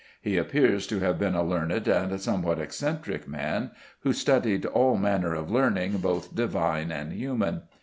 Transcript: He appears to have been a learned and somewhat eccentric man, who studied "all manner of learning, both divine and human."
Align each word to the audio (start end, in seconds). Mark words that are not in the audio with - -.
He 0.19 0.35
appears 0.35 0.87
to 0.87 0.97
have 1.01 1.19
been 1.19 1.35
a 1.35 1.43
learned 1.43 1.87
and 1.87 2.19
somewhat 2.19 2.57
eccentric 2.57 3.27
man, 3.27 3.69
who 3.99 4.13
studied 4.13 4.65
"all 4.65 4.97
manner 4.97 5.35
of 5.35 5.51
learning, 5.51 5.97
both 5.97 6.33
divine 6.33 6.91
and 6.91 7.13
human." 7.13 7.61